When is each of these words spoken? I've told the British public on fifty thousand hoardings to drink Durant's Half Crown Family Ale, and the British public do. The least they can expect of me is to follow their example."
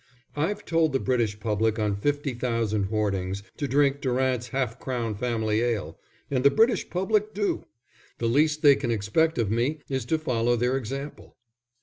I've 0.35 0.65
told 0.65 0.93
the 0.93 0.99
British 0.99 1.39
public 1.39 1.77
on 1.77 1.95
fifty 1.95 2.33
thousand 2.33 2.85
hoardings 2.85 3.43
to 3.57 3.67
drink 3.67 4.01
Durant's 4.01 4.47
Half 4.47 4.79
Crown 4.79 5.13
Family 5.13 5.61
Ale, 5.61 5.95
and 6.31 6.43
the 6.43 6.49
British 6.49 6.89
public 6.89 7.35
do. 7.35 7.65
The 8.17 8.25
least 8.25 8.63
they 8.63 8.75
can 8.75 8.89
expect 8.89 9.37
of 9.37 9.51
me 9.51 9.77
is 9.89 10.03
to 10.05 10.17
follow 10.17 10.55
their 10.55 10.75
example." 10.75 11.37